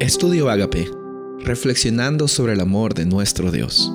Estudio 0.00 0.48
Agape, 0.48 0.88
reflexionando 1.44 2.26
sobre 2.26 2.54
el 2.54 2.60
amor 2.60 2.94
de 2.94 3.04
nuestro 3.04 3.52
Dios. 3.52 3.92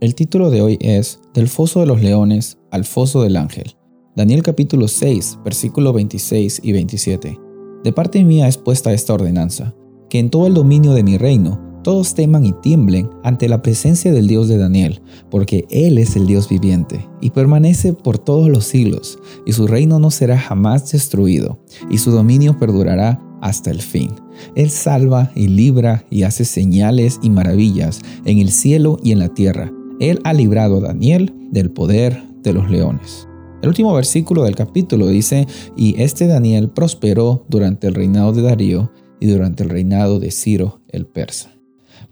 El 0.00 0.16
título 0.16 0.50
de 0.50 0.62
hoy 0.62 0.78
es 0.80 1.20
Del 1.32 1.46
foso 1.46 1.78
de 1.78 1.86
los 1.86 2.02
leones 2.02 2.58
al 2.72 2.84
foso 2.84 3.22
del 3.22 3.36
ángel. 3.36 3.76
Daniel 4.16 4.42
capítulo 4.42 4.88
6, 4.88 5.38
versículo 5.44 5.92
26 5.92 6.60
y 6.64 6.72
27. 6.72 7.38
De 7.84 7.92
parte 7.92 8.24
mía 8.24 8.48
es 8.48 8.58
puesta 8.58 8.92
esta 8.92 9.14
ordenanza, 9.14 9.76
que 10.10 10.18
en 10.18 10.28
todo 10.28 10.48
el 10.48 10.54
dominio 10.54 10.92
de 10.92 11.04
mi 11.04 11.18
reino 11.18 11.80
todos 11.84 12.14
teman 12.14 12.44
y 12.44 12.52
tiemblen 12.52 13.08
ante 13.22 13.48
la 13.48 13.62
presencia 13.62 14.12
del 14.12 14.26
Dios 14.26 14.48
de 14.48 14.58
Daniel, 14.58 15.02
porque 15.30 15.66
Él 15.70 15.98
es 15.98 16.16
el 16.16 16.26
Dios 16.26 16.48
viviente 16.48 17.08
y 17.20 17.30
permanece 17.30 17.92
por 17.92 18.18
todos 18.18 18.48
los 18.48 18.64
siglos, 18.64 19.20
y 19.46 19.52
su 19.52 19.68
reino 19.68 20.00
no 20.00 20.10
será 20.10 20.36
jamás 20.36 20.90
destruido, 20.90 21.60
y 21.88 21.98
su 21.98 22.10
dominio 22.10 22.58
perdurará 22.58 23.22
hasta 23.46 23.70
el 23.70 23.80
fin. 23.80 24.10
Él 24.56 24.70
salva 24.70 25.30
y 25.34 25.46
libra 25.46 26.04
y 26.10 26.24
hace 26.24 26.44
señales 26.44 27.20
y 27.22 27.30
maravillas 27.30 28.00
en 28.24 28.38
el 28.38 28.50
cielo 28.50 28.98
y 29.02 29.12
en 29.12 29.20
la 29.20 29.28
tierra. 29.28 29.72
Él 30.00 30.20
ha 30.24 30.32
librado 30.32 30.78
a 30.78 30.88
Daniel 30.88 31.32
del 31.52 31.70
poder 31.70 32.22
de 32.42 32.52
los 32.52 32.68
leones. 32.68 33.28
El 33.62 33.68
último 33.68 33.94
versículo 33.94 34.42
del 34.42 34.56
capítulo 34.56 35.06
dice, 35.06 35.46
y 35.76 36.00
este 36.02 36.26
Daniel 36.26 36.70
prosperó 36.70 37.46
durante 37.48 37.86
el 37.86 37.94
reinado 37.94 38.32
de 38.32 38.42
Darío 38.42 38.92
y 39.20 39.26
durante 39.26 39.62
el 39.62 39.70
reinado 39.70 40.18
de 40.18 40.30
Ciro 40.30 40.80
el 40.88 41.06
persa. 41.06 41.52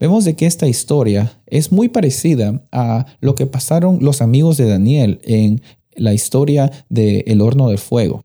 Vemos 0.01 0.24
de 0.24 0.35
que 0.35 0.46
esta 0.46 0.69
historia 0.69 1.41
es 1.46 1.73
muy 1.73 1.88
parecida 1.88 2.66
a 2.73 3.07
lo 3.21 3.35
que 3.35 3.46
pasaron 3.46 3.98
los 4.01 4.23
amigos 4.23 4.57
de 4.57 4.69
Daniel 4.69 5.21
en 5.24 5.62
la 5.96 6.15
historia 6.15 6.71
del 6.88 7.41
horno 7.41 7.69
de 7.69 7.77
fuego. 7.77 8.24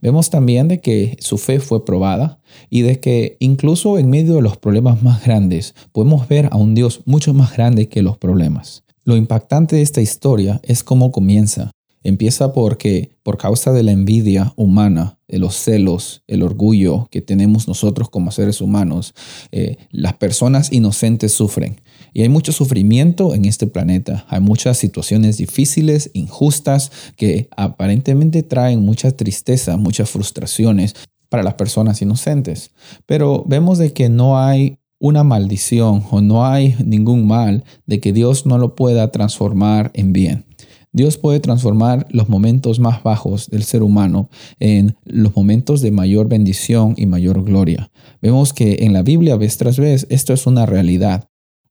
Vemos 0.00 0.30
también 0.30 0.68
de 0.68 0.80
que 0.80 1.16
su 1.20 1.38
fe 1.38 1.60
fue 1.60 1.84
probada 1.84 2.40
y 2.70 2.82
de 2.82 3.00
que 3.00 3.36
incluso 3.40 3.98
en 3.98 4.10
medio 4.10 4.34
de 4.34 4.42
los 4.42 4.56
problemas 4.56 5.02
más 5.02 5.24
grandes 5.24 5.74
podemos 5.92 6.28
ver 6.28 6.48
a 6.52 6.56
un 6.56 6.74
Dios 6.74 7.02
mucho 7.04 7.34
más 7.34 7.56
grande 7.56 7.88
que 7.88 8.02
los 8.02 8.18
problemas. 8.18 8.84
Lo 9.04 9.16
impactante 9.16 9.76
de 9.76 9.82
esta 9.82 10.00
historia 10.00 10.60
es 10.62 10.84
cómo 10.84 11.12
comienza. 11.12 11.70
Empieza 12.02 12.52
porque 12.52 13.10
por 13.22 13.38
causa 13.38 13.72
de 13.72 13.82
la 13.82 13.92
envidia 13.92 14.52
humana, 14.56 15.18
de 15.28 15.38
los 15.38 15.56
celos, 15.56 16.22
el 16.26 16.42
orgullo 16.42 17.08
que 17.10 17.20
tenemos 17.20 17.68
nosotros 17.68 18.08
como 18.08 18.30
seres 18.30 18.60
humanos, 18.60 19.14
eh, 19.52 19.76
las 19.90 20.14
personas 20.14 20.72
inocentes 20.72 21.32
sufren. 21.32 21.80
Y 22.14 22.22
hay 22.22 22.28
mucho 22.28 22.52
sufrimiento 22.52 23.34
en 23.34 23.44
este 23.44 23.66
planeta. 23.66 24.24
Hay 24.28 24.40
muchas 24.40 24.78
situaciones 24.78 25.36
difíciles, 25.36 26.10
injustas, 26.14 26.90
que 27.16 27.48
aparentemente 27.56 28.42
traen 28.42 28.80
mucha 28.80 29.10
tristeza, 29.12 29.76
muchas 29.76 30.08
frustraciones 30.08 30.94
para 31.28 31.42
las 31.42 31.54
personas 31.54 32.00
inocentes. 32.00 32.70
Pero 33.06 33.44
vemos 33.46 33.78
de 33.78 33.92
que 33.92 34.08
no 34.08 34.38
hay 34.38 34.78
una 34.98 35.24
maldición 35.24 36.04
o 36.10 36.20
no 36.20 36.46
hay 36.46 36.74
ningún 36.84 37.26
mal 37.26 37.64
de 37.86 38.00
que 38.00 38.12
Dios 38.12 38.46
no 38.46 38.58
lo 38.58 38.74
pueda 38.74 39.10
transformar 39.12 39.90
en 39.94 40.12
bien. 40.12 40.47
Dios 40.92 41.18
puede 41.18 41.40
transformar 41.40 42.06
los 42.10 42.28
momentos 42.28 42.80
más 42.80 43.02
bajos 43.02 43.50
del 43.50 43.62
ser 43.62 43.82
humano 43.82 44.30
en 44.58 44.96
los 45.04 45.34
momentos 45.36 45.80
de 45.80 45.90
mayor 45.90 46.28
bendición 46.28 46.94
y 46.96 47.06
mayor 47.06 47.44
gloria. 47.44 47.90
Vemos 48.22 48.52
que 48.52 48.78
en 48.80 48.92
la 48.92 49.02
Biblia 49.02 49.36
vez 49.36 49.56
tras 49.58 49.78
vez 49.78 50.06
esto 50.10 50.32
es 50.32 50.46
una 50.46 50.66
realidad. 50.66 51.28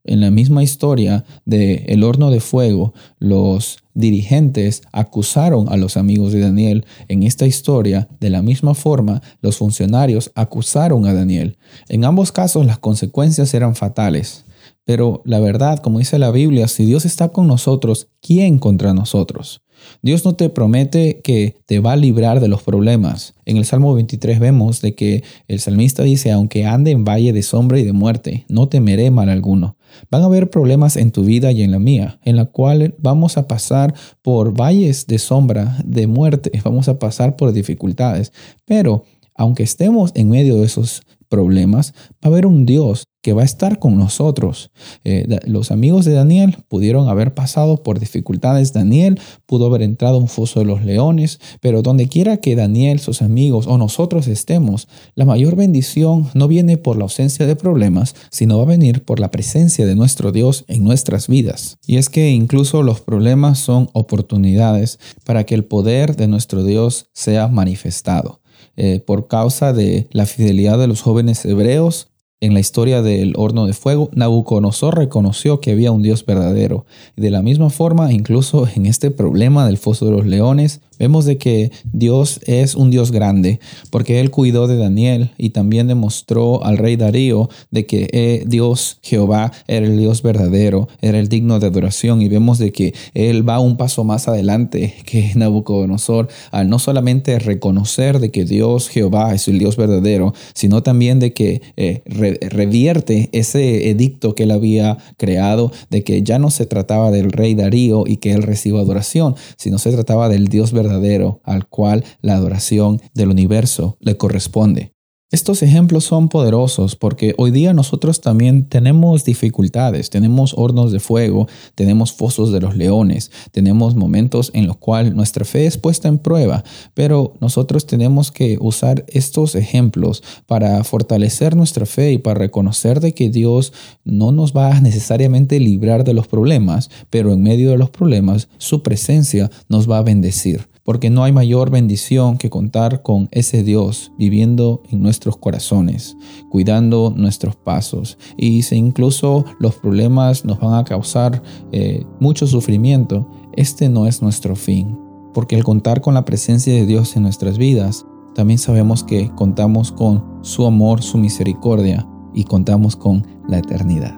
En 0.08 0.22
la 0.22 0.32
misma 0.32 0.64
historia 0.64 1.26
de 1.46 1.84
el 1.90 2.04
horno 2.04 2.32
de 2.32 2.40
fuego, 2.40 2.94
los 3.20 3.80
dirigentes 3.94 4.82
acusaron 4.94 5.68
a 5.70 5.76
los 5.76 5.98
amigos 5.98 6.32
de 6.32 6.40
Daniel. 6.40 6.86
En 7.10 7.24
esta 7.24 7.46
historia, 7.46 8.08
de 8.22 8.30
la 8.30 8.42
misma 8.42 8.74
forma, 8.74 9.22
los 9.42 9.58
funcionarios 9.58 10.32
acusaron 10.34 11.06
a 11.08 11.14
Daniel. 11.14 11.58
En 11.90 12.06
ambos 12.06 12.32
casos 12.32 12.66
las 12.66 12.80
consecuencias 12.80 13.54
eran 13.54 13.76
fatales. 13.76 14.46
Pero 14.88 15.22
la 15.26 15.42
verdad, 15.42 15.80
como 15.80 16.00
dice 16.00 16.18
la 16.18 16.32
Biblia, 16.32 16.70
si 16.70 16.86
Dios 16.86 17.04
está 17.04 17.28
con 17.28 17.46
nosotros, 17.46 18.08
¿quién 18.22 18.58
contra 18.58 18.94
nosotros? 18.94 19.62
Dios 20.02 20.24
no 20.24 20.36
te 20.36 20.48
promete 20.50 21.20
que 21.22 21.58
te 21.66 21.82
va 21.82 21.92
a 21.92 21.98
librar 21.98 22.40
de 22.40 22.48
los 22.48 22.64
problemas. 22.64 23.34
En 23.44 23.58
el 23.58 23.66
Salmo 23.66 23.94
23 23.94 24.40
vemos 24.40 24.80
de 24.80 24.96
que 24.96 25.26
el 25.50 25.60
salmista 25.60 26.04
dice, 26.04 26.32
aunque 26.32 26.66
ande 26.66 26.92
en 26.92 27.04
valle 27.04 27.34
de 27.34 27.44
sombra 27.44 27.78
y 27.80 27.84
de 27.84 27.92
muerte, 27.92 28.46
no 28.48 28.70
temeré 28.70 29.12
mal 29.12 29.28
alguno. 29.28 29.76
Van 30.10 30.22
a 30.22 30.28
haber 30.28 30.50
problemas 30.50 30.96
en 30.96 31.12
tu 31.12 31.26
vida 31.26 31.52
y 31.52 31.64
en 31.64 31.72
la 31.72 31.80
mía, 31.80 32.22
en 32.24 32.38
la 32.38 32.46
cual 32.46 32.96
vamos 32.98 33.38
a 33.38 33.46
pasar 33.46 33.94
por 34.22 34.58
valles 34.58 35.06
de 35.06 35.20
sombra, 35.20 35.78
de 35.84 36.08
muerte, 36.08 36.50
vamos 36.64 36.88
a 36.88 36.98
pasar 36.98 37.36
por 37.36 37.52
dificultades. 37.52 38.32
Pero 38.64 39.04
aunque 39.36 39.64
estemos 39.64 40.14
en 40.16 40.30
medio 40.30 40.56
de 40.56 40.66
esos 40.66 41.02
problemas, 41.28 41.94
va 42.14 42.20
a 42.24 42.28
haber 42.28 42.46
un 42.46 42.66
Dios 42.66 43.04
que 43.28 43.34
va 43.34 43.42
a 43.42 43.46
estar 43.46 43.78
con 43.78 43.98
nosotros. 43.98 44.72
Eh, 45.04 45.28
los 45.48 45.72
amigos 45.72 46.06
de 46.06 46.14
Daniel 46.14 46.60
pudieron 46.70 47.10
haber 47.10 47.34
pasado 47.34 47.84
por 47.84 48.00
dificultades. 48.00 48.72
Daniel 48.72 49.20
pudo 49.46 49.66
haber 49.66 49.82
entrado 49.82 50.16
a 50.16 50.22
un 50.22 50.30
foso 50.30 50.62
de 50.62 50.66
los 50.66 50.86
leones, 50.86 51.42
pero 51.60 51.82
donde 51.82 52.08
quiera 52.08 52.38
que 52.38 52.56
Daniel, 52.56 53.02
sus 53.02 53.22
amigos 53.22 53.68
o 53.68 53.78
nosotros 53.78 54.28
estemos, 54.28 54.88
la 55.14 55.26
mayor 55.26 55.58
bendición 55.58 56.30
no 56.36 56.48
viene 56.48 56.78
por 56.78 56.96
la 56.96 57.04
ausencia 57.04 57.46
de 57.46 57.58
problemas, 57.58 58.16
sino 58.32 58.60
va 58.60 58.64
a 58.64 58.68
venir 58.68 59.04
por 59.04 59.20
la 59.20 59.30
presencia 59.30 59.86
de 59.86 59.98
nuestro 59.98 60.32
Dios 60.32 60.64
en 60.70 60.86
nuestras 60.86 61.28
vidas. 61.28 61.80
Y 61.86 61.98
es 61.98 62.10
que 62.10 62.30
incluso 62.30 62.82
los 62.82 63.02
problemas 63.02 63.60
son 63.60 63.90
oportunidades 63.92 65.00
para 65.26 65.44
que 65.44 65.54
el 65.54 65.66
poder 65.66 66.16
de 66.16 66.30
nuestro 66.30 66.64
Dios 66.64 67.08
sea 67.12 67.50
manifestado. 67.50 68.40
Eh, 68.78 69.02
por 69.06 69.28
causa 69.28 69.74
de 69.74 70.08
la 70.12 70.26
fidelidad 70.26 70.80
de 70.80 70.88
los 70.88 71.02
jóvenes 71.02 71.44
hebreos, 71.44 72.08
en 72.40 72.54
la 72.54 72.60
historia 72.60 73.02
del 73.02 73.34
horno 73.36 73.66
de 73.66 73.74
fuego, 73.74 74.10
Nabucodonosor 74.14 74.96
reconoció 74.96 75.60
que 75.60 75.72
había 75.72 75.92
un 75.92 76.04
Dios 76.04 76.24
verdadero. 76.26 76.86
De 77.16 77.32
la 77.32 77.42
misma 77.42 77.72
forma, 77.72 78.14
incluso 78.14 78.68
en 78.76 78.86
este 78.86 79.10
problema 79.10 79.66
del 79.66 79.78
foso 79.78 80.06
de 80.06 80.12
los 80.12 80.26
leones, 80.26 80.82
Vemos 81.00 81.26
de 81.26 81.38
que 81.38 81.72
Dios 81.92 82.40
es 82.46 82.76
un 82.76 82.90
Dios 82.90 83.12
grande, 83.12 83.60
porque 83.92 84.20
Él 84.20 84.32
cuidó 84.32 84.68
de 84.68 84.78
Daniel 84.78 85.32
y 85.38 85.52
también 85.52 85.88
demostró 85.88 86.64
al 86.64 86.78
rey 86.78 86.96
Darío 86.96 87.50
de 87.72 87.86
que 87.86 88.10
eh, 88.12 88.44
Dios 88.48 89.00
Jehová 89.04 89.52
era 89.68 89.86
el 89.86 89.98
Dios 89.98 90.22
verdadero, 90.22 90.88
era 91.02 91.20
el 91.20 91.30
digno 91.30 91.60
de 91.60 91.68
adoración 91.68 92.22
y 92.22 92.30
vemos 92.30 92.58
de 92.58 92.72
que 92.72 92.94
Él 93.14 93.48
va 93.48 93.60
un 93.60 93.78
paso 93.78 94.04
más 94.04 94.28
adelante 94.28 94.96
que 95.06 95.32
Nabucodonosor 95.36 96.28
al 96.52 96.70
no 96.70 96.80
solamente 96.80 97.38
reconocer 97.40 98.20
de 98.20 98.32
que 98.32 98.44
Dios 98.44 98.90
Jehová 98.90 99.34
es 99.34 99.48
el 99.48 99.60
Dios 99.60 99.78
verdadero, 99.78 100.34
sino 100.54 100.82
también 100.84 101.20
de 101.20 101.34
que 101.34 101.62
eh, 101.76 102.02
revierte 102.06 103.30
ese 103.32 103.90
edicto 103.90 104.34
que 104.34 104.44
Él 104.44 104.52
había 104.52 104.98
creado 105.18 105.72
de 105.90 106.04
que 106.04 106.24
ya 106.24 106.40
no 106.40 106.50
se 106.50 106.66
trataba 106.66 107.12
del 107.12 107.32
rey 107.32 107.54
Darío 107.54 108.06
y 108.08 108.18
que 108.18 108.32
Él 108.32 108.44
reciba 108.44 108.82
adoración, 108.82 109.36
sino 109.58 109.78
se 109.78 109.92
trataba 109.92 110.30
del 110.30 110.48
Dios 110.48 110.72
verdadero 110.72 110.87
verdadero 110.88 111.42
al 111.44 111.68
cual 111.68 112.04
la 112.22 112.36
adoración 112.36 113.02
del 113.14 113.30
universo 113.30 113.98
le 114.00 114.18
corresponde. 114.18 114.94
Estos 115.30 115.62
ejemplos 115.62 116.06
son 116.06 116.30
poderosos 116.30 116.96
porque 116.96 117.36
hoy 117.38 117.52
día 117.52 117.74
nosotros 117.74 118.22
también 118.22 118.70
tenemos 118.70 119.26
dificultades, 119.26 120.10
tenemos 120.10 120.54
hornos 120.56 120.94
de 120.94 121.02
fuego, 121.02 121.50
tenemos 121.76 122.14
fosos 122.14 122.54
de 122.54 122.62
los 122.62 122.78
leones, 122.78 123.30
tenemos 123.52 123.94
momentos 123.94 124.52
en 124.54 124.68
los 124.68 124.78
cuales 124.78 125.14
nuestra 125.14 125.44
fe 125.44 125.66
es 125.66 125.78
puesta 125.78 126.08
en 126.08 126.20
prueba, 126.20 126.64
pero 126.94 127.34
nosotros 127.42 127.86
tenemos 127.86 128.32
que 128.32 128.58
usar 128.62 129.04
estos 129.10 129.56
ejemplos 129.56 130.24
para 130.46 130.82
fortalecer 130.86 131.58
nuestra 131.58 131.86
fe 131.86 132.14
y 132.14 132.20
para 132.20 132.40
reconocer 132.40 133.02
de 133.02 133.14
que 133.14 133.30
Dios 133.30 133.74
no 134.06 134.32
nos 134.32 134.54
va 134.54 134.78
a 134.78 134.80
necesariamente 134.80 135.60
librar 135.60 136.06
de 136.06 136.14
los 136.14 136.30
problemas, 136.30 136.90
pero 137.10 137.34
en 137.34 137.44
medio 137.44 137.72
de 137.72 137.78
los 137.78 137.90
problemas 137.90 138.48
su 138.60 138.82
presencia 138.82 139.52
nos 139.68 139.92
va 139.92 139.98
a 139.98 140.04
bendecir 140.04 140.70
porque 140.88 141.10
no 141.10 141.26
hay 141.26 141.34
mayor 141.34 141.70
bendición 141.70 142.38
que 142.38 142.50
contar 142.50 143.02
con 143.02 143.28
ese 143.32 143.62
Dios 143.62 144.14
viviendo 144.18 144.84
en 144.90 145.02
nuestros 145.02 145.36
corazones, 145.36 146.16
cuidando 146.50 147.14
nuestros 147.14 147.58
pasos. 147.58 148.18
Y 148.38 148.62
si 148.62 148.78
incluso 148.78 149.44
los 149.60 149.76
problemas 149.76 150.46
nos 150.46 150.62
van 150.62 150.76
a 150.76 150.86
causar 150.86 151.44
eh, 151.74 152.06
mucho 152.22 152.48
sufrimiento, 152.48 153.30
este 153.52 153.90
no 153.90 154.08
es 154.08 154.22
nuestro 154.22 154.56
fin, 154.56 154.98
porque 155.34 155.58
al 155.58 155.66
contar 155.66 156.00
con 156.00 156.14
la 156.14 156.24
presencia 156.24 156.74
de 156.74 156.86
Dios 156.86 157.18
en 157.18 157.24
nuestras 157.24 157.58
vidas, 157.58 158.06
también 158.34 158.58
sabemos 158.58 159.04
que 159.04 159.30
contamos 159.36 159.92
con 159.92 160.24
su 160.42 160.66
amor, 160.66 161.04
su 161.04 161.18
misericordia 161.18 162.08
y 162.34 162.46
contamos 162.46 162.96
con 162.96 163.28
la 163.50 163.58
eternidad. 163.58 164.18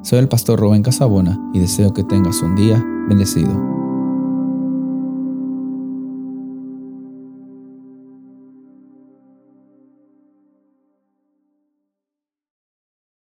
Soy 0.00 0.20
el 0.20 0.28
pastor 0.28 0.60
Rubén 0.60 0.82
Casabona 0.82 1.38
y 1.52 1.58
deseo 1.58 1.92
que 1.92 2.04
tengas 2.04 2.40
un 2.40 2.56
día 2.56 2.82
bendecido. 3.06 3.79